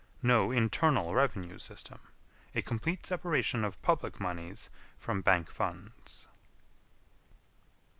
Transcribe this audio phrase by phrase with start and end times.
[0.23, 1.99] No internal revenue system.
[2.55, 6.25] A complete separation of public moneys from bank funds.